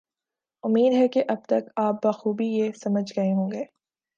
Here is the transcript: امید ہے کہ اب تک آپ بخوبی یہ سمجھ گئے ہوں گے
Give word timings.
امید 0.63 0.93
ہے 0.93 1.07
کہ 1.07 1.23
اب 1.27 1.43
تک 1.45 1.69
آپ 1.75 1.95
بخوبی 2.03 2.45
یہ 2.45 2.71
سمجھ 2.83 3.11
گئے 3.17 3.31
ہوں 3.33 3.51
گے 3.51 3.63